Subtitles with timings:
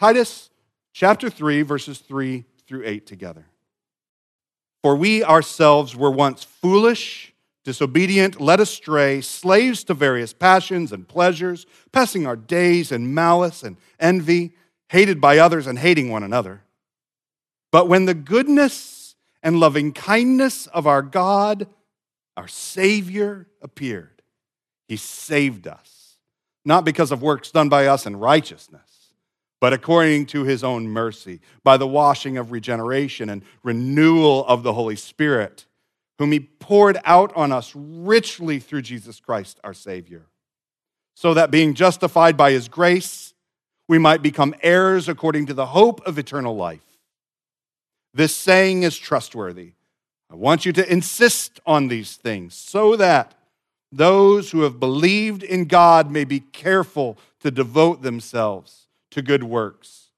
[0.00, 0.48] Titus
[0.94, 3.44] chapter 3, verses 3 through 8 together.
[4.82, 7.34] For we ourselves were once foolish,
[7.64, 13.76] disobedient, led astray, slaves to various passions and pleasures, passing our days in malice and
[13.98, 14.54] envy,
[14.88, 16.62] hated by others and hating one another.
[17.70, 21.66] But when the goodness and loving kindness of our God,
[22.38, 24.22] our Savior, appeared,
[24.88, 26.16] He saved us,
[26.64, 28.89] not because of works done by us in righteousness
[29.60, 34.72] but according to his own mercy, by the washing of regeneration and renewal of the
[34.72, 35.66] Holy Spirit,
[36.18, 40.26] whom he poured out on us richly through Jesus Christ our Savior,
[41.14, 43.34] so that being justified by his grace,
[43.86, 46.98] we might become heirs according to the hope of eternal life.
[48.14, 49.72] This saying is trustworthy.
[50.30, 53.34] I want you to insist on these things so that
[53.92, 58.79] those who have believed in God may be careful to devote themselves
[59.10, 60.08] to good works.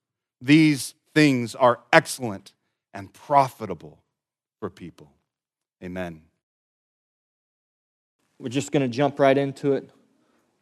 [0.41, 2.53] These things are excellent
[2.95, 3.99] and profitable
[4.59, 5.11] for people.
[5.83, 6.23] Amen.
[8.39, 9.91] We're just going to jump right into it.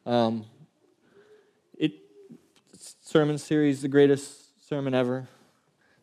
[0.06, 0.44] Um,
[1.76, 1.92] it
[3.00, 5.28] sermon series, the greatest sermon ever.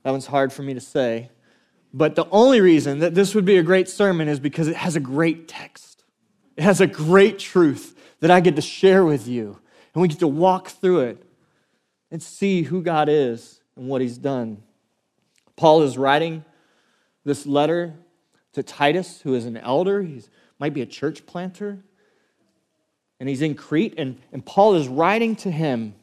[0.03, 1.29] That one's hard for me to say.
[1.93, 4.95] But the only reason that this would be a great sermon is because it has
[4.95, 6.03] a great text.
[6.55, 9.59] It has a great truth that I get to share with you.
[9.93, 11.23] And we get to walk through it
[12.11, 14.63] and see who God is and what he's done.
[15.55, 16.45] Paul is writing
[17.25, 17.93] this letter
[18.53, 20.01] to Titus, who is an elder.
[20.01, 20.23] He
[20.59, 21.79] might be a church planter.
[23.19, 25.95] And he's in Crete, and, and Paul is writing to him,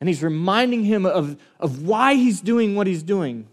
[0.00, 3.46] and he's reminding him of, of why he's doing what he's doing.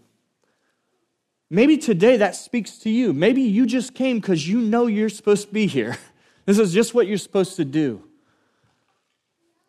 [1.48, 3.12] Maybe today that speaks to you.
[3.12, 5.96] Maybe you just came because you know you're supposed to be here.
[6.46, 8.04] This is just what you're supposed to do.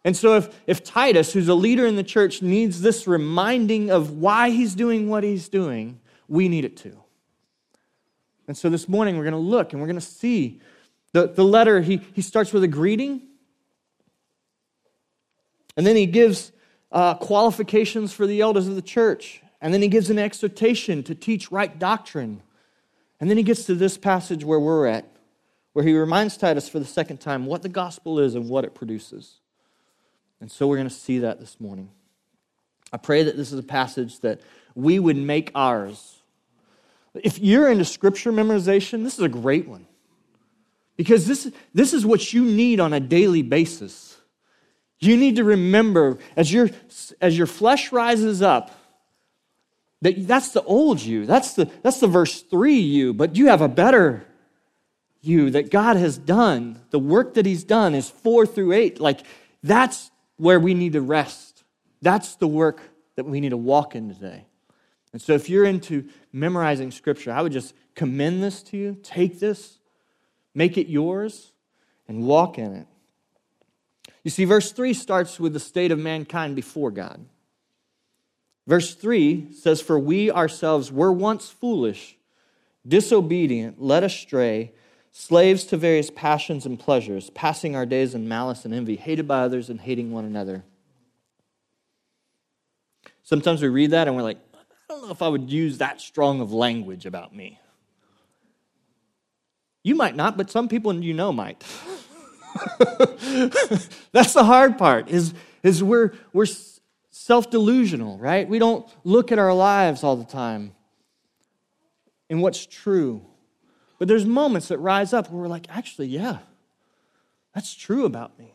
[0.08, 4.11] And so, if, if Titus, who's a leader in the church, needs this reminding of
[4.11, 5.99] why he's doing what he's doing,
[6.30, 6.97] we need it too.
[8.47, 10.61] And so, this morning, we're going to look and we're going to see
[11.11, 11.82] the, the letter.
[11.82, 13.21] He, he starts with a greeting,
[15.76, 16.53] and then he gives
[16.89, 21.15] uh, qualifications for the elders of the church, and then he gives an exhortation to
[21.15, 22.42] teach right doctrine.
[23.20, 25.05] And then he gets to this passage where we're at,
[25.73, 28.73] where he reminds Titus for the second time what the gospel is and what it
[28.73, 29.42] produces.
[30.39, 31.89] And so we're going to see that this morning.
[32.92, 34.42] I pray that this is a passage that
[34.75, 36.21] we would make ours.
[37.15, 39.87] If you're into scripture memorization, this is a great one.
[40.95, 44.17] Because this, this is what you need on a daily basis.
[44.99, 46.70] You need to remember as, your
[47.21, 48.71] as your flesh rises up,
[50.02, 51.26] that that's the old you.
[51.26, 54.26] That's the, that's the verse 3 you, but you have a better
[55.21, 56.81] you that God has done.
[56.92, 58.99] The work that He's done is 4 through 8.
[58.99, 59.21] Like,
[59.61, 61.64] that's where we need to rest.
[62.02, 62.81] That's the work
[63.15, 64.45] that we need to walk in today.
[65.14, 68.97] And so, if you're into memorizing scripture, I would just commend this to you.
[69.03, 69.80] Take this,
[70.53, 71.52] make it yours,
[72.08, 72.87] and walk in it.
[74.23, 77.26] You see, verse 3 starts with the state of mankind before God.
[78.67, 82.17] Verse 3 says, For we ourselves were once foolish,
[82.86, 84.73] disobedient, led astray
[85.17, 89.39] slaves to various passions and pleasures, passing our days in malice and envy, hated by
[89.39, 90.64] others and hating one another.
[93.23, 96.00] Sometimes we read that and we're like, I don't know if I would use that
[96.00, 97.60] strong of language about me.
[99.83, 101.66] You might not, but some people you know might.
[104.11, 105.33] That's the hard part, is,
[105.64, 106.45] is we're, we're
[107.10, 108.48] self-delusional, right?
[108.48, 110.76] We don't look at our lives all the time
[112.30, 113.26] and what's true
[113.97, 116.39] but there's moments that rise up where we're like, actually, yeah,
[117.53, 118.53] that's true about me.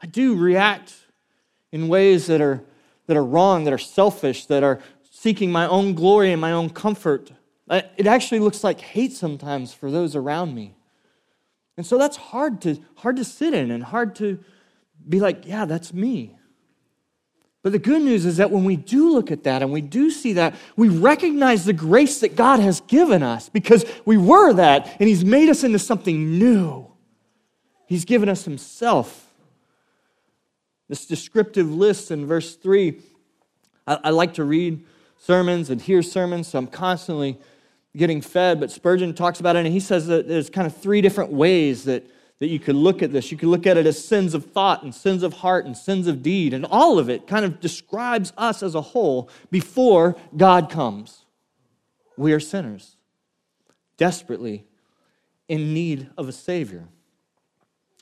[0.00, 0.94] I do react
[1.72, 2.62] in ways that are,
[3.06, 4.80] that are wrong, that are selfish, that are
[5.10, 7.32] seeking my own glory and my own comfort.
[7.70, 10.74] It actually looks like hate sometimes for those around me.
[11.76, 14.42] And so that's hard to, hard to sit in and hard to
[15.08, 16.37] be like, yeah, that's me.
[17.68, 20.10] But the good news is that when we do look at that and we do
[20.10, 24.96] see that, we recognize the grace that God has given us because we were that
[24.98, 26.86] and He's made us into something new.
[27.84, 29.30] He's given us Himself.
[30.88, 33.02] This descriptive list in verse 3,
[33.86, 34.82] I, I like to read
[35.18, 37.36] sermons and hear sermons, so I'm constantly
[37.94, 38.60] getting fed.
[38.60, 41.84] But Spurgeon talks about it and he says that there's kind of three different ways
[41.84, 42.06] that
[42.40, 43.30] that you could look at this.
[43.32, 46.06] You could look at it as sins of thought and sins of heart and sins
[46.06, 46.54] of deed.
[46.54, 51.24] And all of it kind of describes us as a whole before God comes.
[52.16, 52.96] We are sinners,
[53.96, 54.66] desperately
[55.48, 56.84] in need of a Savior.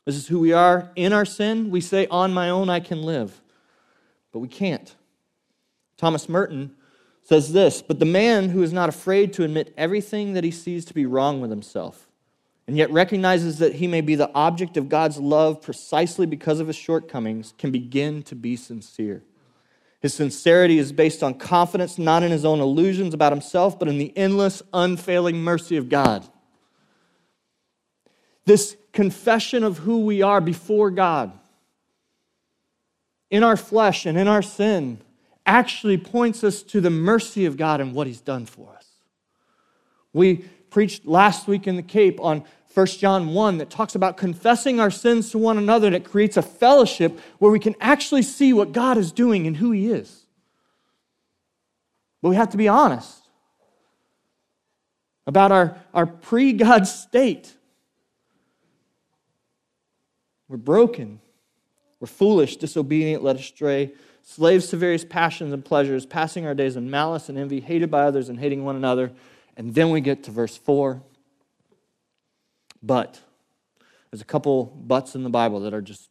[0.05, 1.71] This is who we are in our sin.
[1.71, 3.41] We say, On my own I can live,
[4.33, 4.95] but we can't.
[5.97, 6.77] Thomas Merton
[7.23, 10.85] says this But the man who is not afraid to admit everything that he sees
[10.87, 12.06] to be wrong with himself,
[12.67, 16.67] and yet recognizes that he may be the object of God's love precisely because of
[16.67, 19.23] his shortcomings, can begin to be sincere.
[20.01, 23.99] His sincerity is based on confidence not in his own illusions about himself, but in
[23.99, 26.27] the endless, unfailing mercy of God.
[28.45, 31.33] This confession of who we are before God
[33.31, 35.01] in our flesh and in our sin
[35.45, 38.87] actually points us to the mercy of God and what He's done for us.
[40.13, 44.81] We preached last week in the Cape on 1 John 1 that talks about confessing
[44.81, 48.53] our sins to one another, and it creates a fellowship where we can actually see
[48.53, 50.27] what God is doing and who He is.
[52.21, 53.23] But we have to be honest
[55.27, 57.53] about our, our pre God state.
[60.49, 61.21] We're broken.
[61.99, 63.93] We're foolish, disobedient, led astray,
[64.23, 68.03] slaves to various passions and pleasures, passing our days in malice and envy, hated by
[68.03, 69.13] others and hating one another.
[69.57, 71.03] And then we get to verse 4.
[72.83, 73.21] But
[74.11, 76.09] there's a couple buts in the Bible that are just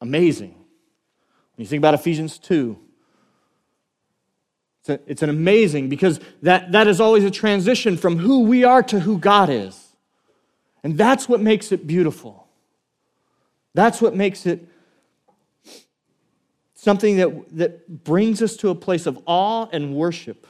[0.00, 0.50] amazing.
[0.50, 2.78] When you think about Ephesians 2,
[4.80, 8.64] it's, a, it's an amazing because that, that is always a transition from who we
[8.64, 9.94] are to who God is.
[10.82, 12.46] And that's what makes it beautiful.
[13.74, 14.68] That's what makes it
[16.74, 20.46] something that, that brings us to a place of awe and worship.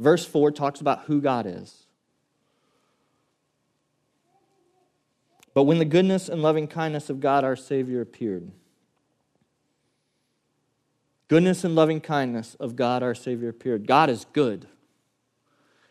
[0.00, 1.84] Verse 4 talks about who God is.
[5.52, 8.50] But when the goodness and loving kindness of God our Savior appeared,
[11.28, 13.86] goodness and loving kindness of God our Savior appeared.
[13.86, 14.66] God is good.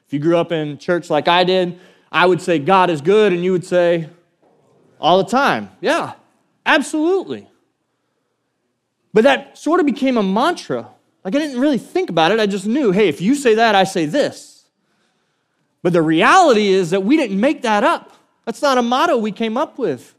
[0.07, 1.79] If you grew up in church like I did,
[2.11, 4.09] I would say God is good, and you would say
[4.99, 5.69] all the time.
[5.81, 6.13] Yeah,
[6.65, 7.47] absolutely.
[9.13, 10.89] But that sort of became a mantra.
[11.23, 12.39] Like I didn't really think about it.
[12.39, 14.65] I just knew, hey, if you say that, I say this.
[15.81, 18.13] But the reality is that we didn't make that up.
[18.45, 20.15] That's not a motto we came up with.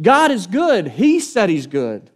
[0.00, 0.88] God is good.
[0.88, 2.10] He said He's good.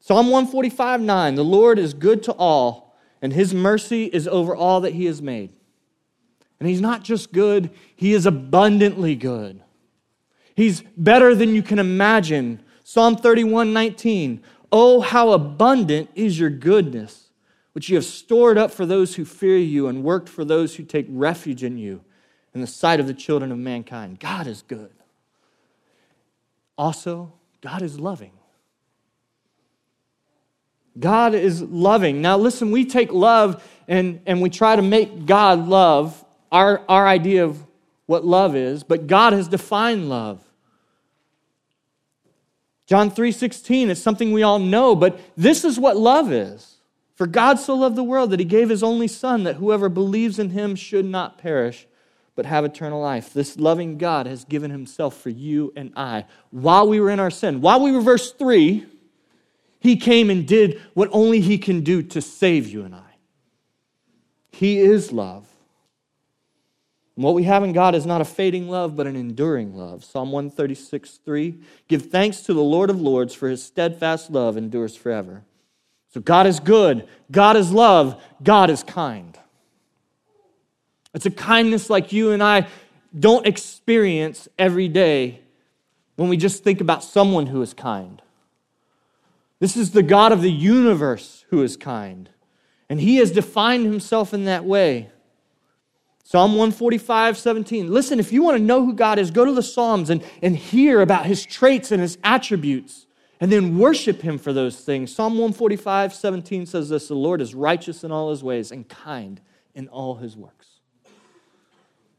[0.00, 4.80] Psalm 145 9 The Lord is good to all, and His mercy is over all
[4.80, 5.50] that He has made.
[6.58, 9.62] And He's not just good, He is abundantly good.
[10.54, 14.42] He's better than you can imagine Psalm 31 19.
[14.72, 17.30] Oh, how abundant is your goodness,
[17.72, 20.84] which you have stored up for those who fear you and worked for those who
[20.84, 22.02] take refuge in you
[22.54, 24.20] in the sight of the children of mankind.
[24.20, 24.90] God is good.
[26.76, 28.32] Also, God is loving.
[30.98, 32.20] God is loving.
[32.20, 37.06] Now, listen, we take love and, and we try to make God love, our, our
[37.06, 37.64] idea of
[38.06, 40.42] what love is, but God has defined love.
[42.90, 46.78] John 3:16 is something we all know, but this is what love is.
[47.14, 50.40] For God so loved the world that he gave his only son that whoever believes
[50.40, 51.86] in him should not perish
[52.34, 53.32] but have eternal life.
[53.32, 57.30] This loving God has given himself for you and I while we were in our
[57.30, 57.60] sin.
[57.60, 58.84] While we were verse 3,
[59.78, 63.14] he came and did what only he can do to save you and I.
[64.50, 65.46] He is love.
[67.20, 70.06] And what we have in God is not a fading love, but an enduring love.
[70.06, 71.54] Psalm 136, 3.
[71.86, 75.42] Give thanks to the Lord of Lords, for his steadfast love endures forever.
[76.14, 79.38] So God is good, God is love, God is kind.
[81.12, 82.68] It's a kindness like you and I
[83.14, 85.40] don't experience every day
[86.16, 88.22] when we just think about someone who is kind.
[89.58, 92.30] This is the God of the universe who is kind.
[92.88, 95.10] And he has defined himself in that way.
[96.30, 97.92] Psalm 145, 17.
[97.92, 100.54] Listen, if you want to know who God is, go to the Psalms and, and
[100.54, 103.08] hear about his traits and his attributes,
[103.40, 105.12] and then worship him for those things.
[105.12, 109.40] Psalm 145, 17 says this The Lord is righteous in all his ways and kind
[109.74, 110.68] in all his works.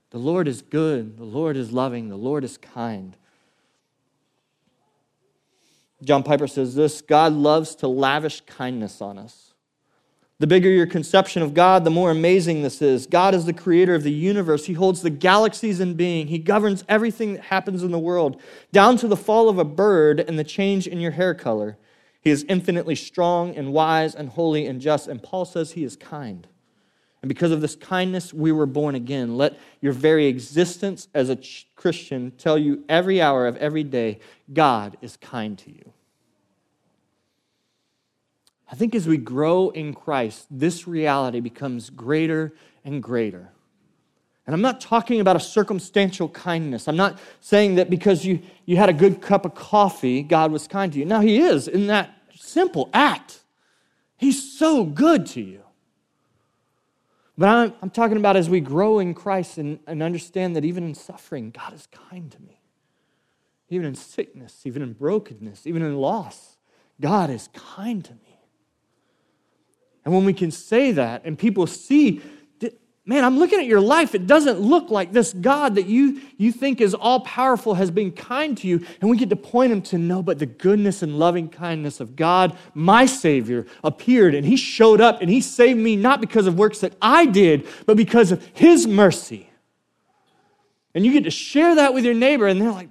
[0.09, 3.15] The Lord is good, the Lord is loving, the Lord is kind.
[6.03, 9.50] John Piper says this God loves to lavish kindness on us.
[10.41, 13.05] The bigger your conception of God, the more amazing this is.
[13.05, 14.65] God is the creator of the universe.
[14.65, 16.25] He holds the galaxies in being.
[16.25, 20.19] He governs everything that happens in the world, down to the fall of a bird
[20.19, 21.77] and the change in your hair color.
[22.21, 25.07] He is infinitely strong and wise and holy and just.
[25.07, 26.47] And Paul says he is kind.
[27.21, 29.37] And because of this kindness, we were born again.
[29.37, 31.37] Let your very existence as a
[31.75, 34.17] Christian tell you every hour of every day
[34.51, 35.93] God is kind to you.
[38.71, 42.53] I think as we grow in Christ, this reality becomes greater
[42.85, 43.49] and greater.
[44.47, 46.87] And I'm not talking about a circumstantial kindness.
[46.87, 50.67] I'm not saying that because you, you had a good cup of coffee, God was
[50.67, 51.05] kind to you.
[51.05, 53.41] Now, He is in that simple act.
[54.17, 55.61] He's so good to you.
[57.37, 60.83] But I'm, I'm talking about as we grow in Christ and, and understand that even
[60.83, 62.61] in suffering, God is kind to me.
[63.69, 66.57] Even in sickness, even in brokenness, even in loss,
[66.99, 68.30] God is kind to me.
[70.03, 72.21] And when we can say that and people see
[73.05, 74.13] man, I'm looking at your life.
[74.13, 78.11] It doesn't look like this God that you, you think is all powerful has been
[78.11, 78.85] kind to you.
[79.01, 82.15] And we get to point him to no, but the goodness and loving kindness of
[82.15, 86.57] God, my Savior, appeared and he showed up and he saved me not because of
[86.57, 89.49] works that I did, but because of his mercy.
[90.93, 92.89] And you get to share that with your neighbor, and they're like,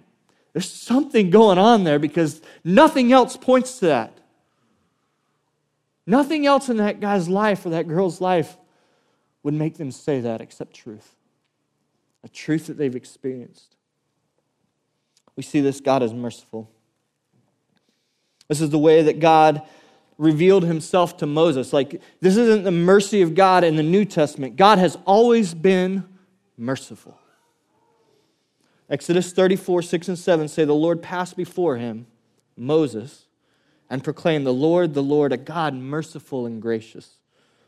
[0.55, 4.20] there's something going on there because nothing else points to that.
[6.11, 8.57] Nothing else in that guy's life or that girl's life
[9.45, 11.15] would make them say that except truth,
[12.25, 13.77] a truth that they've experienced.
[15.37, 16.69] We see this God is merciful.
[18.49, 19.63] This is the way that God
[20.19, 21.73] revealed himself to Moses.
[21.73, 24.57] Like, this isn't the mercy of God in the New Testament.
[24.57, 26.09] God has always been
[26.59, 27.17] merciful.
[28.89, 32.09] Exodus 34, 6 and 7 say, The Lord passed before him,
[32.57, 33.27] Moses,
[33.91, 37.17] and proclaim, The Lord, the Lord, a God merciful and gracious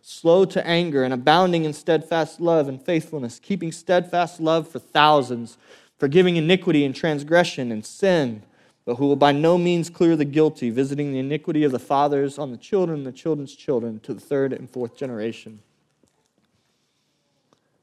[0.02, 5.56] slow to anger, and abounding in steadfast love and faithfulness, keeping steadfast love for thousands,
[5.96, 8.42] forgiving iniquity and transgression and sin,
[8.84, 12.36] but who will by no means clear the guilty, visiting the iniquity of the fathers
[12.36, 15.60] on the children and the children's children to the third and fourth generation.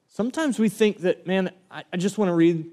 [0.09, 2.69] Sometimes we think that, man, I just want to read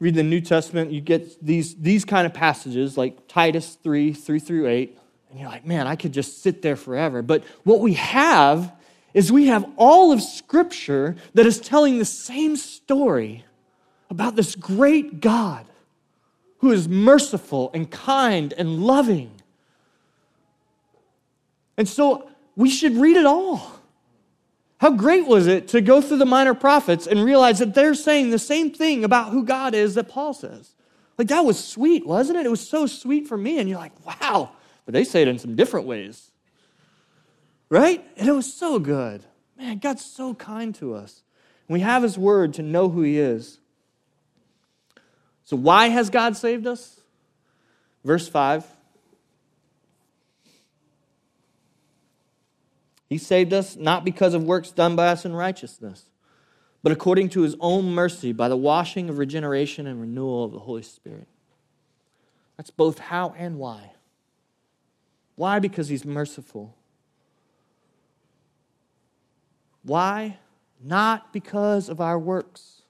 [0.00, 4.38] read the New Testament, you get these, these kind of passages like Titus 3 3
[4.38, 4.98] through 8.
[5.30, 7.20] And you're like, man, I could just sit there forever.
[7.22, 8.72] But what we have
[9.12, 13.44] is we have all of Scripture that is telling the same story
[14.10, 15.66] about this great God
[16.58, 19.30] who is merciful and kind and loving.
[21.76, 23.77] And so we should read it all.
[24.78, 28.30] How great was it to go through the minor prophets and realize that they're saying
[28.30, 30.74] the same thing about who God is that Paul says?
[31.16, 32.46] Like, that was sweet, wasn't it?
[32.46, 33.58] It was so sweet for me.
[33.58, 34.52] And you're like, wow,
[34.84, 36.30] but they say it in some different ways.
[37.68, 38.04] Right?
[38.16, 39.24] And it was so good.
[39.58, 41.22] Man, God's so kind to us.
[41.66, 43.58] We have His Word to know who He is.
[45.44, 47.00] So, why has God saved us?
[48.04, 48.64] Verse 5.
[53.08, 56.04] He saved us not because of works done by us in righteousness,
[56.82, 60.58] but according to his own mercy by the washing of regeneration and renewal of the
[60.58, 61.26] Holy Spirit.
[62.56, 63.92] That's both how and why.
[65.36, 65.58] Why?
[65.58, 66.74] Because he's merciful.
[69.84, 70.38] Why?
[70.82, 72.82] Not because of our works.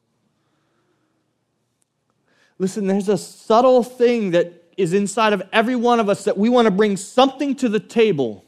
[2.58, 6.48] Listen, there's a subtle thing that is inside of every one of us that we
[6.48, 8.44] want to bring something to the table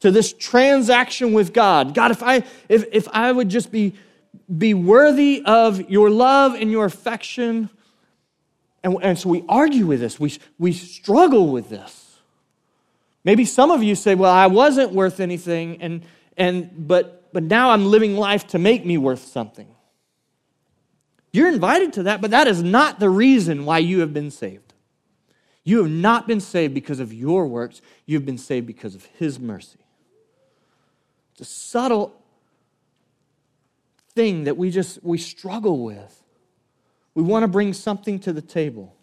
[0.00, 1.94] to this transaction with God.
[1.94, 3.94] God, if I if, if I would just be
[4.56, 7.70] be worthy of your love and your affection,
[8.82, 12.18] and, and so we argue with this, we, we struggle with this.
[13.24, 16.02] Maybe some of you say, Well, I wasn't worth anything, and,
[16.36, 19.68] and, but, but now I'm living life to make me worth something.
[21.32, 24.72] You're invited to that, but that is not the reason why you have been saved.
[25.62, 29.38] You have not been saved because of your works, you've been saved because of His
[29.38, 29.78] mercy.
[31.38, 32.20] It's a subtle
[34.16, 36.24] thing that we just we struggle with.
[37.14, 38.96] We want to bring something to the table.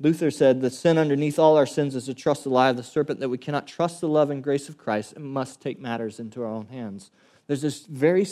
[0.00, 2.82] Luther said, The sin underneath all our sins is to trust the lie of the
[2.82, 6.18] serpent, that we cannot trust the love and grace of Christ and must take matters
[6.18, 7.10] into our own hands.
[7.46, 8.26] There's this very,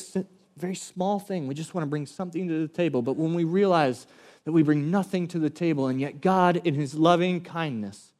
[0.56, 1.46] very small thing.
[1.46, 3.02] We just want to bring something to the table.
[3.02, 4.06] But when we realize
[4.44, 8.12] that we bring nothing to the table, and yet God, in His loving kindness,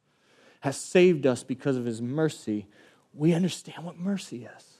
[0.59, 2.67] has saved us because of His mercy,
[3.13, 4.73] we understand what mercy is.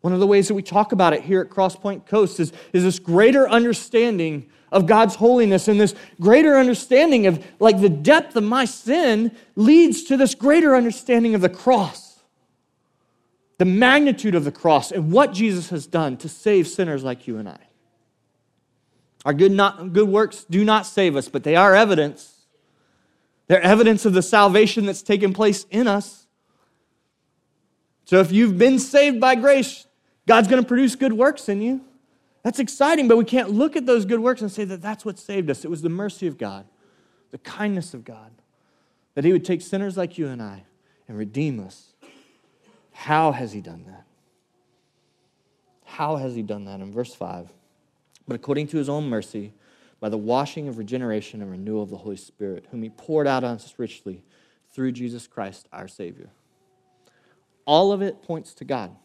[0.00, 2.84] One of the ways that we talk about it here at Crosspoint Coast is, is
[2.84, 8.44] this greater understanding of God's holiness and this greater understanding of like the depth of
[8.44, 12.20] my sin leads to this greater understanding of the cross,
[13.58, 17.36] the magnitude of the cross, and what Jesus has done to save sinners like you
[17.36, 17.58] and I.
[19.26, 22.39] Our good, not, good works do not save us, but they are evidence.
[23.50, 26.28] They're evidence of the salvation that's taken place in us.
[28.04, 29.88] So if you've been saved by grace,
[30.28, 31.80] God's going to produce good works in you.
[32.44, 35.18] That's exciting, but we can't look at those good works and say that that's what
[35.18, 35.64] saved us.
[35.64, 36.64] It was the mercy of God,
[37.32, 38.30] the kindness of God,
[39.16, 40.62] that He would take sinners like you and I
[41.08, 41.94] and redeem us.
[42.92, 44.04] How has He done that?
[45.84, 46.78] How has He done that?
[46.78, 47.48] In verse 5,
[48.28, 49.54] but according to His own mercy,
[50.00, 53.44] by the washing of regeneration and renewal of the Holy Spirit, whom He poured out
[53.44, 54.24] on us richly
[54.72, 56.30] through Jesus Christ our Savior.
[57.66, 58.96] All of it points to God.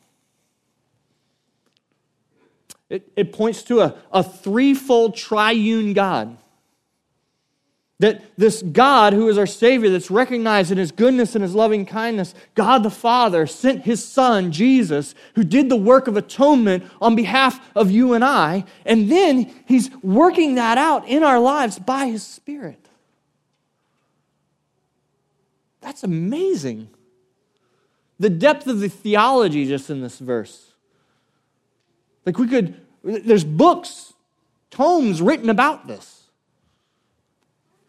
[2.89, 6.37] It, it points to a, a threefold triune God.
[7.99, 11.85] That this God, who is our Savior, that's recognized in His goodness and His loving
[11.85, 17.15] kindness, God the Father sent His Son, Jesus, who did the work of atonement on
[17.15, 22.07] behalf of you and I, and then He's working that out in our lives by
[22.07, 22.85] His Spirit.
[25.79, 26.89] That's amazing.
[28.19, 30.73] The depth of the theology just in this verse.
[32.25, 34.13] Like we could, there's books,
[34.71, 36.14] tomes written about this.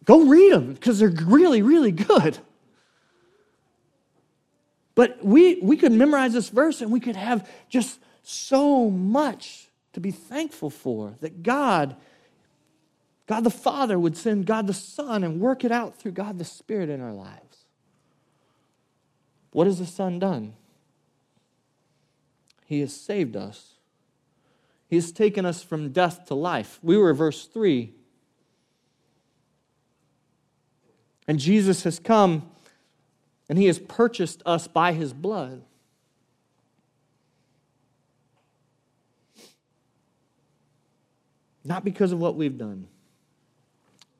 [0.06, 2.38] Go read them because they're really, really good.
[4.94, 10.00] But we, we could memorize this verse and we could have just so much to
[10.00, 11.96] be thankful for that God,
[13.26, 16.44] God the Father, would send God the Son and work it out through God the
[16.44, 17.66] Spirit in our lives.
[19.50, 20.54] What has the Son done?
[22.64, 23.74] He has saved us.
[24.88, 26.78] He has taken us from death to life.
[26.82, 27.92] We were verse 3
[31.28, 32.48] And Jesus has come
[33.48, 35.62] and he has purchased us by his blood.
[41.64, 42.86] Not because of what we've done.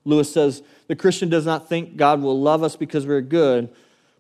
[0.04, 3.68] Lewis says the Christian does not think God will love us because we're good,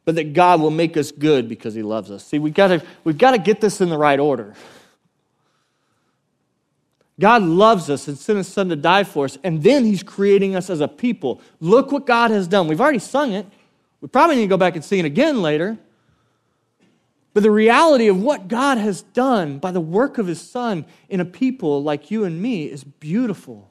[0.04, 2.24] but that God will make us good because he loves us.
[2.24, 4.54] See, we've got to, we've got to get this in the right order.
[7.18, 10.54] God loves us and sent his son to die for us, and then he's creating
[10.54, 11.40] us as a people.
[11.60, 12.68] Look what God has done.
[12.68, 13.46] We've already sung it.
[14.00, 15.78] We probably need to go back and sing it again later.
[17.32, 21.20] But the reality of what God has done by the work of his son in
[21.20, 23.70] a people like you and me is beautiful.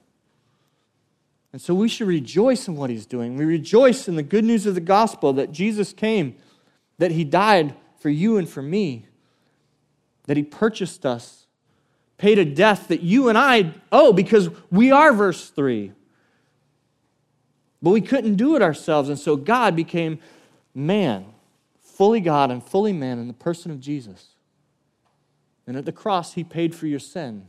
[1.52, 3.38] And so we should rejoice in what he's doing.
[3.38, 6.36] We rejoice in the good news of the gospel that Jesus came,
[6.98, 9.08] that he died for you and for me,
[10.26, 11.45] that he purchased us
[12.18, 15.92] paid a death that you and I owe because we are verse 3.
[17.82, 20.20] But we couldn't do it ourselves, and so God became
[20.74, 21.26] man,
[21.82, 24.30] fully God and fully man in the person of Jesus.
[25.68, 27.48] And at the cross, he paid for your sin.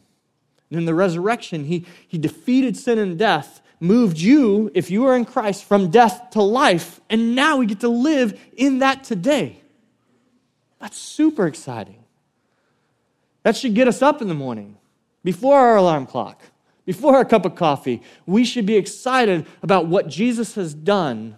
[0.71, 5.17] And in the resurrection, he, he defeated sin and death, moved you, if you are
[5.17, 9.61] in Christ, from death to life, and now we get to live in that today.
[10.81, 12.06] That's super exciting.
[13.47, 14.77] That should get us up in the morning
[15.23, 16.43] before our alarm clock,
[16.85, 18.03] before our cup of coffee.
[18.27, 21.37] We should be excited about what Jesus has done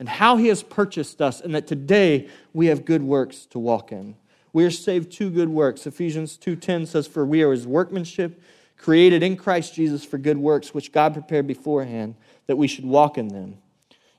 [0.00, 3.92] and how he has purchased us, and that today we have good works to walk
[3.92, 4.16] in.
[4.52, 5.86] We are saved to good works.
[5.86, 8.42] Ephesians 2:10 says, "For we are his workmanship,
[8.76, 12.16] created in Christ Jesus for good works, which God prepared beforehand
[12.48, 13.58] that we should walk in them."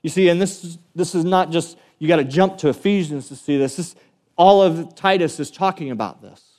[0.02, 3.28] You see, and this is, this is not just you got to jump to Ephesians
[3.28, 3.76] to see this.
[3.76, 3.94] this
[4.38, 6.55] all of Titus is talking about this.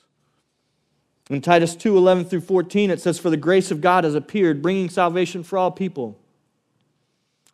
[1.30, 4.62] In Titus 2 11 through 14, it says, For the grace of God has appeared,
[4.62, 6.18] bringing salvation for all people.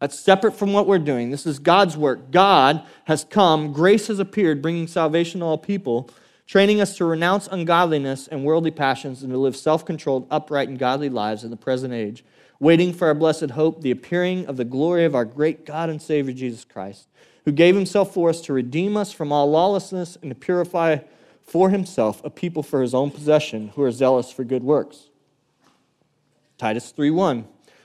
[0.00, 1.30] That's separate from what we're doing.
[1.30, 2.30] This is God's work.
[2.30, 6.10] God has come, grace has appeared, bringing salvation to all people,
[6.46, 10.78] training us to renounce ungodliness and worldly passions and to live self controlled, upright, and
[10.78, 12.24] godly lives in the present age,
[12.60, 16.00] waiting for our blessed hope, the appearing of the glory of our great God and
[16.00, 17.08] Savior Jesus Christ,
[17.44, 20.98] who gave himself for us to redeem us from all lawlessness and to purify
[21.44, 25.08] for himself a people for his own possession who are zealous for good works.
[26.58, 27.44] Titus 3:1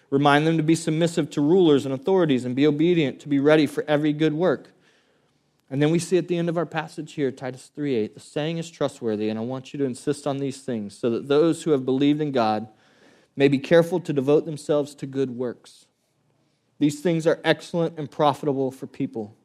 [0.10, 3.68] Remind them to be submissive to rulers and authorities and be obedient, to be ready
[3.68, 4.74] for every good work.
[5.70, 8.58] And then we see at the end of our passage here, Titus 3:8, the saying
[8.58, 11.72] is trustworthy, and I want you to insist on these things, so that those who
[11.72, 12.68] have believed in God
[13.36, 15.86] may be careful to devote themselves to good works.
[16.80, 19.36] These things are excellent and profitable for people.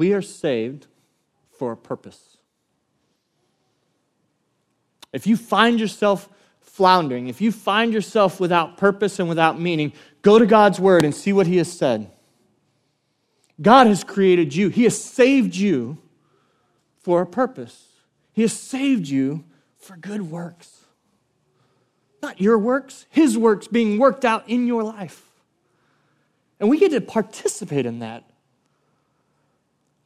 [0.00, 0.86] We are saved
[1.58, 2.38] for a purpose.
[5.12, 6.26] If you find yourself
[6.62, 11.14] floundering, if you find yourself without purpose and without meaning, go to God's word and
[11.14, 12.10] see what He has said.
[13.60, 15.98] God has created you, He has saved you
[17.00, 17.86] for a purpose.
[18.32, 19.44] He has saved you
[19.76, 20.80] for good works.
[22.22, 25.26] Not your works, His works being worked out in your life.
[26.58, 28.29] And we get to participate in that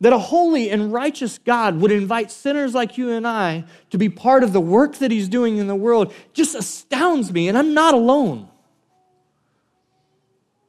[0.05, 4.11] that a holy and righteous God would invite sinners like you and I to be
[4.11, 7.73] part of the work that He's doing in the world just astounds me, and I'm
[7.73, 8.51] not alone.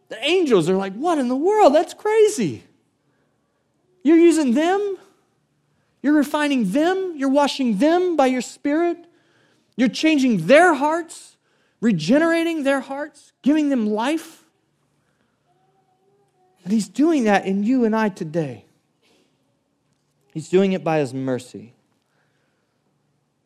[0.07, 1.75] The angels are like, What in the world?
[1.75, 2.63] That's crazy.
[4.03, 4.97] You're using them,
[6.01, 9.05] you're refining them, you're washing them by your Spirit,
[9.75, 11.35] you're changing their hearts.
[11.81, 14.45] regenerating their hearts, giving them life.
[16.63, 18.64] And He's doing that in you and I today.
[20.35, 21.73] He's doing it by His mercy.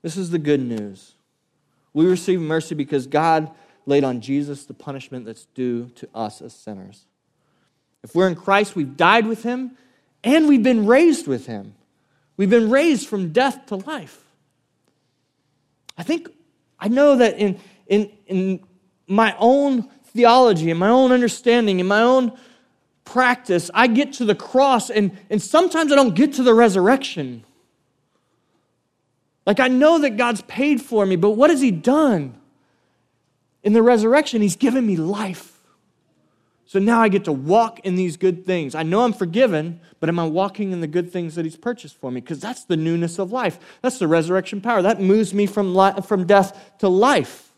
[0.01, 1.13] This is the good news.
[1.93, 3.51] We receive mercy because God
[3.85, 7.05] laid on Jesus the punishment that's due to us as sinners.
[8.03, 9.77] If we're in Christ, we've died with Him
[10.23, 11.75] and we've been raised with Him.
[12.37, 14.25] We've been raised from death to life.
[15.95, 16.27] I think,
[16.79, 18.63] I know that in, in, in
[19.07, 22.35] my own theology, in my own understanding, in my own
[23.09, 27.43] practice, I get to the cross and, and sometimes I don't get to the resurrection.
[29.45, 32.35] Like I know that God's paid for me, but what has He done?
[33.63, 35.55] In the resurrection, He's given me life.
[36.67, 38.75] So now I get to walk in these good things.
[38.75, 41.97] I know I'm forgiven, but am I walking in the good things that He's purchased
[41.97, 42.21] for me?
[42.21, 43.57] Because that's the newness of life.
[43.81, 44.83] That's the resurrection power.
[44.83, 47.51] That moves me from, li- from death to life.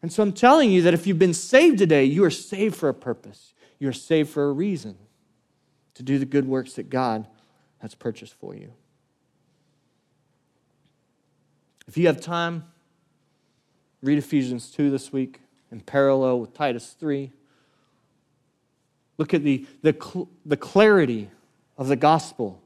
[0.00, 2.88] And so I'm telling you that if you've been saved today, you are saved for
[2.88, 3.52] a purpose.
[3.78, 4.96] You are saved for a reason
[5.94, 7.26] to do the good works that God
[7.78, 8.72] has purchased for you.
[11.86, 12.64] If you have time,
[14.02, 17.32] read Ephesians 2 this week in parallel with Titus 3.
[19.18, 21.30] Look at the, the, the clarity
[21.78, 22.62] of the gospel,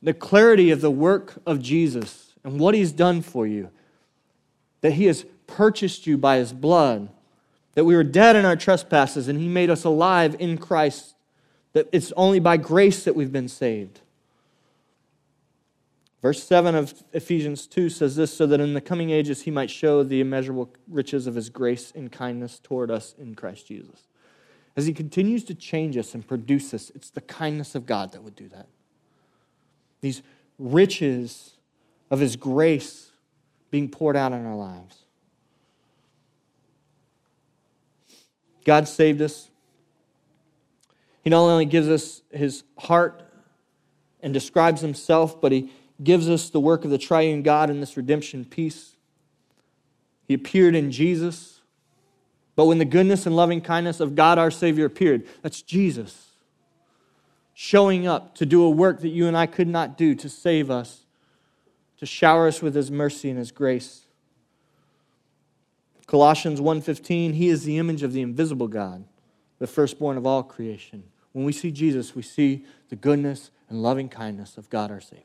[0.00, 3.70] the clarity of the work of Jesus and what he's done for you.
[4.80, 7.10] That he has purchased you by his blood,
[7.74, 11.14] that we were dead in our trespasses and he made us alive in Christ,
[11.72, 14.00] that it's only by grace that we've been saved.
[16.22, 19.70] Verse 7 of Ephesians 2 says this so that in the coming ages he might
[19.70, 24.06] show the immeasurable riches of his grace and kindness toward us in Christ Jesus.
[24.76, 28.22] As He continues to change us and produce us, it's the kindness of God that
[28.22, 28.66] would do that.
[30.00, 30.22] These
[30.58, 31.54] riches
[32.10, 33.10] of His grace
[33.70, 34.99] being poured out in our lives.
[38.64, 39.50] God saved us.
[41.22, 43.22] He not only gives us His heart
[44.22, 45.70] and describes Himself, but He
[46.02, 48.96] gives us the work of the triune God in this redemption peace.
[50.26, 51.60] He appeared in Jesus
[52.60, 56.26] but when the goodness and loving kindness of God our Savior appeared, that's Jesus
[57.54, 60.70] showing up to do a work that you and I could not do to save
[60.70, 61.06] us,
[61.96, 64.02] to shower us with his mercy and his grace.
[66.10, 69.04] Colossians 1:15 He is the image of the invisible God,
[69.60, 71.04] the firstborn of all creation.
[71.30, 75.24] When we see Jesus, we see the goodness and loving kindness of God our Savior.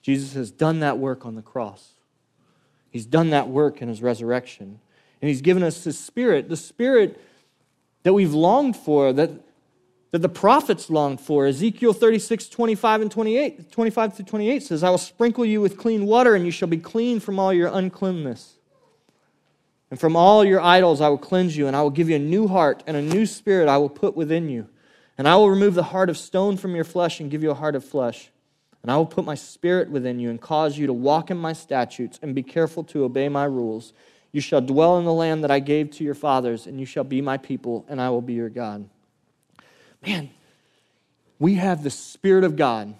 [0.00, 1.94] Jesus has done that work on the cross.
[2.88, 4.78] He's done that work in his resurrection.
[5.20, 7.20] And He's given us His Spirit, the Spirit
[8.04, 9.32] that we've longed for, that,
[10.12, 11.46] that the prophets longed for.
[11.46, 16.06] Ezekiel 36, 25 and 28, 25 through 28 says, I will sprinkle you with clean
[16.06, 18.57] water, and you shall be clean from all your uncleanness.
[19.90, 22.20] And from all your idols I will cleanse you, and I will give you a
[22.20, 24.68] new heart, and a new spirit I will put within you.
[25.16, 27.54] And I will remove the heart of stone from your flesh and give you a
[27.54, 28.30] heart of flesh.
[28.82, 31.52] And I will put my spirit within you and cause you to walk in my
[31.52, 33.92] statutes and be careful to obey my rules.
[34.30, 37.04] You shall dwell in the land that I gave to your fathers, and you shall
[37.04, 38.88] be my people, and I will be your God.
[40.06, 40.30] Man,
[41.38, 42.94] we have the Spirit of God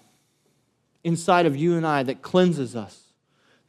[1.03, 2.99] inside of you and I that cleanses us,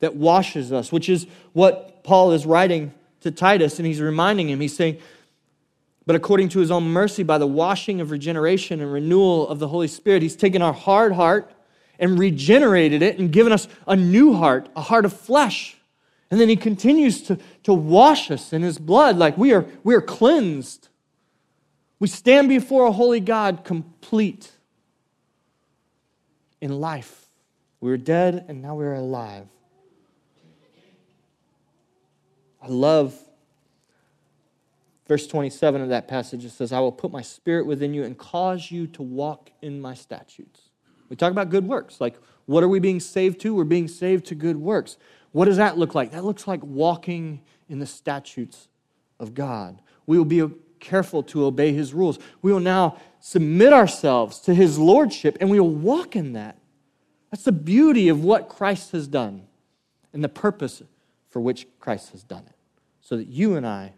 [0.01, 4.61] that washes us, which is what Paul is writing to Titus, and he's reminding him.
[4.61, 4.99] He's saying,
[6.07, 9.69] But according to his own mercy, by the washing of regeneration and renewal of the
[9.69, 11.53] Holy Spirit, he's taken our hard heart
[11.99, 15.77] and regenerated it and given us a new heart, a heart of flesh
[16.31, 19.95] and then he continues to, to wash us in his blood like we are, we
[19.95, 20.89] are cleansed.
[21.99, 24.53] We stand before a holy God complete
[26.61, 27.27] in life.
[27.81, 29.47] We were dead and now we're alive.
[32.63, 33.19] I love
[35.09, 36.45] verse 27 of that passage.
[36.45, 39.81] It says, I will put my spirit within you and cause you to walk in
[39.81, 40.71] my statutes.
[41.09, 42.01] We talk about good works.
[42.01, 43.55] Like, what are we being saved to?
[43.55, 44.97] We're being saved to good works.
[45.33, 46.13] What does that look like?
[46.13, 48.69] That looks like walking in the statutes
[49.19, 49.81] of God.
[50.07, 50.49] We will be
[50.81, 52.19] careful to obey his rules.
[52.43, 56.57] We will now submit ourselves to his lordship and we will walk in that.
[57.31, 59.47] That's the beauty of what Christ has done
[60.13, 60.83] and the purpose
[61.31, 62.55] for which Christ has done it,
[63.01, 63.95] so that you and I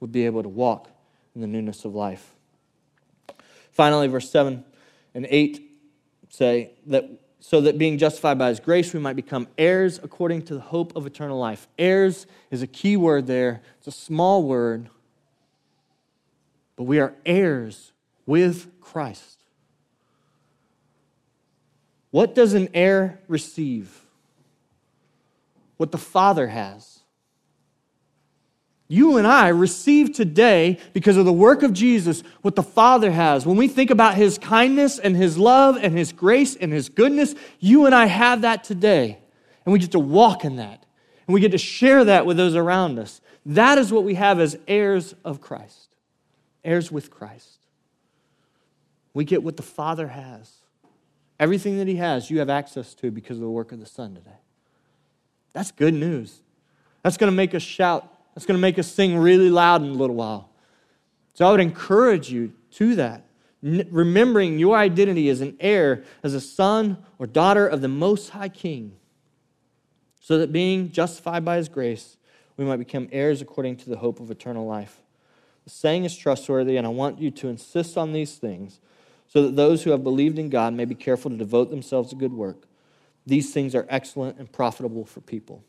[0.00, 0.88] would be able to walk
[1.34, 2.34] in the newness of life.
[3.70, 4.64] Finally, verse 7
[5.14, 5.62] and 8
[6.30, 10.54] say that so that being justified by his grace, we might become heirs according to
[10.54, 11.68] the hope of eternal life.
[11.78, 14.88] Heirs is a key word there, it's a small word,
[16.74, 17.92] but we are heirs
[18.24, 19.38] with Christ.
[22.10, 24.05] What does an heir receive?
[25.76, 27.00] What the Father has.
[28.88, 33.44] You and I receive today, because of the work of Jesus, what the Father has.
[33.44, 37.34] When we think about His kindness and His love and His grace and His goodness,
[37.58, 39.18] you and I have that today.
[39.64, 40.86] And we get to walk in that.
[41.26, 43.20] And we get to share that with those around us.
[43.44, 45.88] That is what we have as heirs of Christ,
[46.64, 47.58] heirs with Christ.
[49.14, 50.52] We get what the Father has.
[51.40, 54.14] Everything that He has, you have access to because of the work of the Son
[54.14, 54.38] today.
[55.56, 56.42] That's good news.
[57.02, 59.88] That's going to make us shout that's going to make us sing really loud in
[59.88, 60.50] a little while.
[61.32, 63.22] So I would encourage you to that.
[63.62, 68.50] Remembering your identity as an heir, as a son or daughter of the Most High
[68.50, 68.92] King,
[70.20, 72.18] so that being justified by His grace,
[72.58, 75.00] we might become heirs according to the hope of eternal life.
[75.64, 78.80] The saying is trustworthy, and I want you to insist on these things,
[79.28, 82.16] so that those who have believed in God may be careful to devote themselves to
[82.16, 82.66] good work.
[83.26, 85.64] These things are excellent and profitable for people.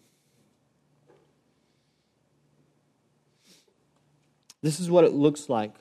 [4.61, 5.73] This is what it looks like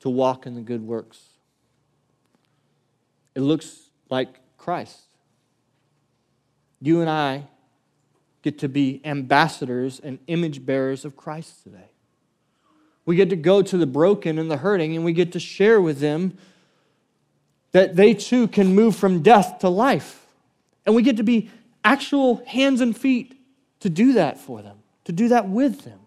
[0.00, 1.20] to walk in the good works.
[3.34, 5.00] It looks like Christ.
[6.80, 7.48] You and I
[8.42, 11.90] get to be ambassadors and image bearers of Christ today.
[13.04, 15.80] We get to go to the broken and the hurting, and we get to share
[15.80, 16.36] with them
[17.76, 20.26] that they too can move from death to life.
[20.86, 21.50] And we get to be
[21.84, 23.38] actual hands and feet
[23.80, 26.00] to do that for them, to do that with them.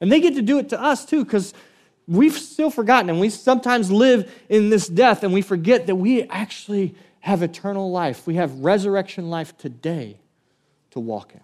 [0.00, 1.52] And they get to do it to us too, because
[2.08, 6.22] we've still forgotten and we sometimes live in this death and we forget that we
[6.30, 8.26] actually have eternal life.
[8.26, 10.16] We have resurrection life today
[10.92, 11.40] to walk in.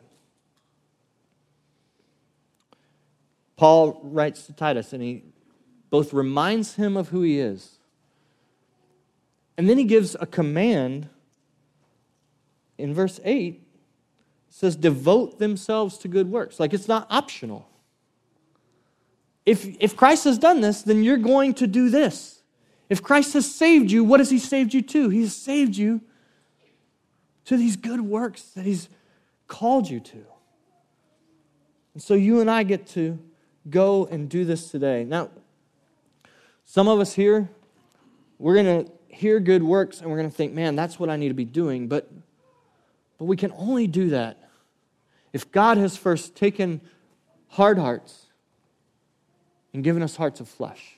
[3.59, 5.25] Paul writes to Titus and he
[5.91, 7.80] both reminds him of who he is
[9.61, 11.09] and then he gives a command
[12.79, 13.63] in verse 8
[14.49, 17.71] says devote themselves to good works like it's not optional
[19.47, 22.43] if, if Christ has done this, then you're going to do this.
[22.89, 25.09] If Christ has saved you, what has He saved you to?
[25.09, 26.01] He's saved you
[27.47, 28.89] to these good works that He's
[29.49, 30.25] called you to.
[31.95, 33.19] And so you and I get to
[33.69, 35.05] go and do this today.
[35.05, 35.31] Now,
[36.65, 37.49] some of us here,
[38.39, 41.17] we're going to hear good works and we're going to think, man, that's what I
[41.17, 41.89] need to be doing.
[41.89, 42.11] But,
[43.19, 44.39] but we can only do that
[45.33, 46.81] if God has first taken
[47.49, 48.27] hard hearts
[49.75, 50.97] and given us hearts of flesh.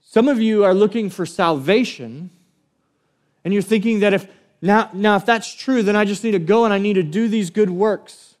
[0.00, 2.28] Some of you are looking for salvation,
[3.44, 4.26] and you're thinking that if
[4.60, 7.02] now, now if that's true, then I just need to go and I need to
[7.02, 8.31] do these good works.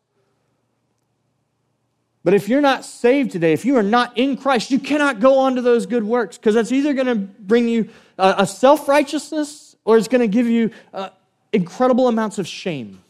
[2.24, 5.38] But if you're not saved today, if you are not in Christ, you cannot go
[5.38, 9.74] on to those good works because that's either going to bring you a, self righteousness
[9.84, 11.08] or it's going to give you uh,
[11.52, 13.02] incredible amounts of shame.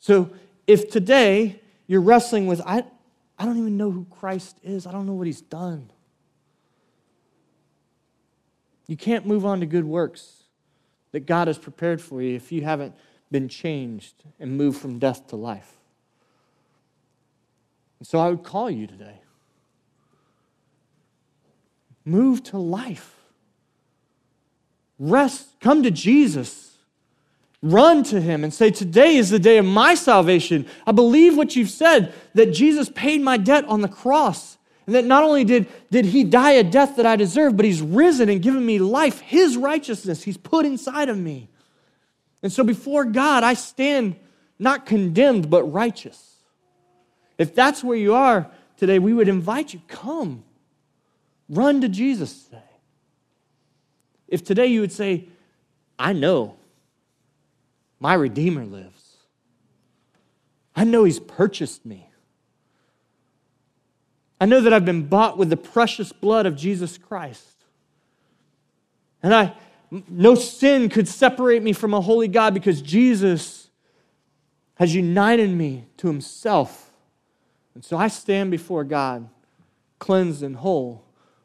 [0.00, 0.30] So
[0.66, 2.84] if today you're wrestling with, I,
[3.38, 5.90] I don't even know who Christ is, I don't know what he's done.
[8.88, 10.42] You can't move on to good works
[11.12, 12.94] that God has prepared for you if you haven't
[13.30, 15.79] been changed and moved from death to life.
[18.00, 19.20] And so I would call you today.
[22.04, 23.14] Move to life.
[24.98, 25.48] Rest.
[25.60, 26.76] Come to Jesus.
[27.62, 30.66] Run to him and say, Today is the day of my salvation.
[30.86, 34.56] I believe what you've said, that Jesus paid my debt on the cross.
[34.86, 37.82] And that not only did, did he die a death that I deserve, but he's
[37.82, 41.48] risen and given me life, his righteousness, he's put inside of me.
[42.42, 44.16] And so before God, I stand
[44.58, 46.39] not condemned, but righteous.
[47.40, 50.44] If that's where you are today, we would invite you come.
[51.48, 52.58] Run to Jesus today.
[54.28, 55.26] If today you would say,
[55.98, 56.56] I know
[57.98, 59.16] my Redeemer lives.
[60.76, 62.10] I know He's purchased me.
[64.38, 67.64] I know that I've been bought with the precious blood of Jesus Christ.
[69.22, 69.54] And I,
[70.10, 73.70] no sin could separate me from a holy God because Jesus
[74.74, 76.88] has united me to Himself.
[77.80, 79.26] And so I stand before God,
[79.98, 81.02] cleansed and whole.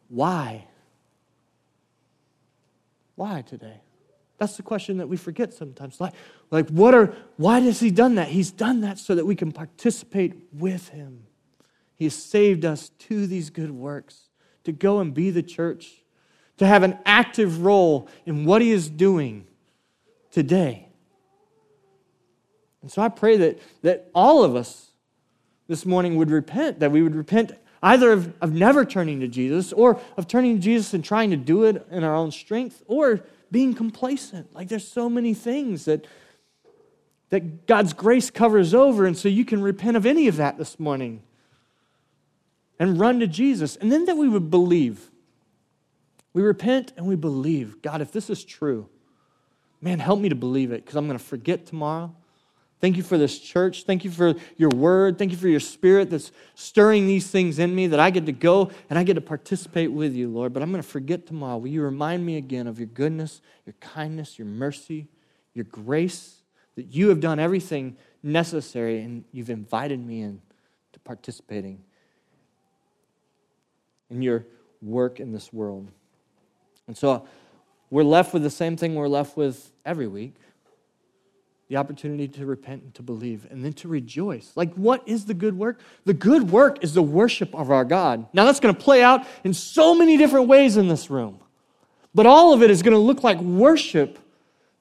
[0.09, 0.67] Why?
[3.15, 3.79] Why today?
[4.37, 6.01] That's the question that we forget sometimes.
[6.01, 6.11] Like,
[6.51, 8.27] like what are, why has he done that?
[8.27, 11.25] He's done that so that we can participate with him.
[11.95, 14.27] He has saved us to these good works,
[14.65, 16.03] to go and be the church,
[16.57, 19.47] to have an active role in what he is doing
[20.31, 20.89] today.
[22.81, 24.91] And so I pray that, that all of us
[25.67, 29.73] this morning would repent, that we would repent either of, of never turning to Jesus
[29.73, 33.21] or of turning to Jesus and trying to do it in our own strength, or
[33.51, 34.53] being complacent.
[34.53, 36.05] Like there's so many things that
[37.29, 40.79] that God's grace covers over, and so you can repent of any of that this
[40.79, 41.21] morning
[42.79, 43.75] and run to Jesus.
[43.75, 45.09] And then that we would believe.
[46.33, 47.81] We repent and we believe.
[47.81, 48.89] God, if this is true,
[49.81, 52.13] man, help me to believe it because I'm going to forget tomorrow.
[52.81, 53.83] Thank you for this church.
[53.83, 55.17] Thank you for your word.
[55.17, 58.31] Thank you for your spirit that's stirring these things in me that I get to
[58.31, 60.53] go and I get to participate with you, Lord.
[60.53, 61.57] But I'm going to forget tomorrow.
[61.57, 65.07] Will you remind me again of your goodness, your kindness, your mercy,
[65.53, 66.41] your grace,
[66.75, 70.41] that you have done everything necessary and you've invited me in
[70.91, 71.81] to participating
[74.09, 74.45] in your
[74.81, 75.89] work in this world.
[76.87, 77.25] And so
[77.89, 80.35] we're left with the same thing we're left with every week
[81.67, 84.51] the opportunity to repent and to believe, and then to rejoice.
[84.55, 85.79] Like, what is the good work?
[86.05, 88.27] The good work is the worship of our God.
[88.33, 91.39] Now, that's going to play out in so many different ways in this room,
[92.13, 94.19] but all of it is going to look like worship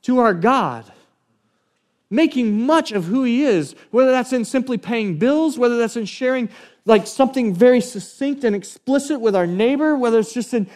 [0.03, 0.85] to our God,
[2.11, 6.05] making much of who He is, whether that's in simply paying bills, whether that's in
[6.05, 6.51] sharing
[6.85, 10.68] like something very succinct and explicit with our neighbor, whether it's just in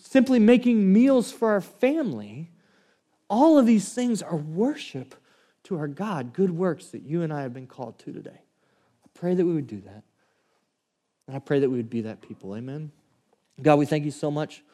[0.00, 2.50] simply making meals for our family.
[3.28, 5.14] All of these things are worship
[5.70, 8.30] to our God, good works that you and I have been called to today.
[9.04, 10.02] I pray that we would do that.
[11.28, 12.56] And I pray that we would be that people.
[12.56, 12.90] Amen.
[13.62, 14.64] God, we thank you so much,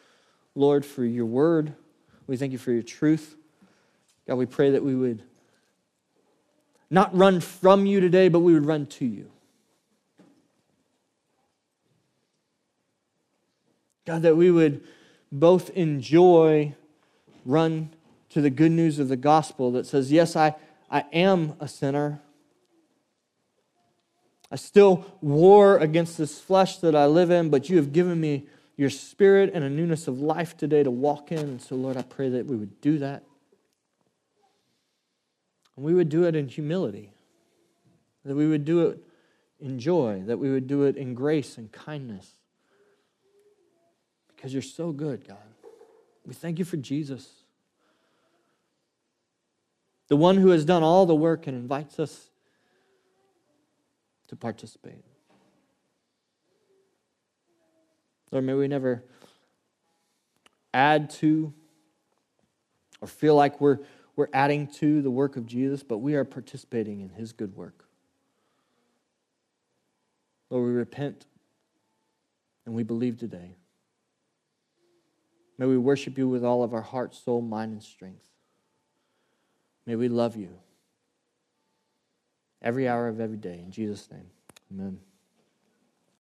[0.55, 1.75] Lord, for your word.
[2.27, 3.37] We thank you for your truth.
[4.27, 5.23] God, we pray that we would
[6.89, 9.31] not run from you today, but we would run to you.
[14.07, 14.83] God, that we would
[15.31, 16.75] both enjoy,
[17.45, 17.91] run
[18.31, 20.55] to the good news of the gospel that says, Yes, I,
[20.91, 22.21] I am a sinner.
[24.51, 28.47] I still war against this flesh that I live in, but you have given me
[28.77, 31.39] your spirit and a newness of life today to walk in.
[31.39, 33.25] And so, Lord, I pray that we would do that.
[35.75, 37.13] And we would do it in humility,
[38.25, 39.03] that we would do it
[39.61, 42.31] in joy, that we would do it in grace and kindness.
[44.35, 45.39] Because you're so good, God.
[46.25, 47.45] We thank you for Jesus
[50.09, 52.31] the one who has done all the work and invites us
[54.29, 55.05] to participate.
[58.31, 59.05] Lord, may we never
[60.75, 61.53] add to
[63.01, 63.79] or feel like we're,
[64.17, 67.85] we're adding to the work of Jesus, but we are participating in his good work.
[70.51, 71.27] Lord, we repent
[72.65, 73.57] and we believe today.
[75.59, 78.27] May we worship you with all of our heart, soul, mind, and strength.
[79.87, 80.51] May we love you
[82.61, 83.61] every hour of every day.
[83.65, 84.31] In Jesus' name,
[84.73, 84.99] amen.